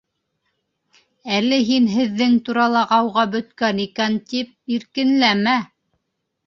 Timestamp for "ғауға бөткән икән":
2.95-4.21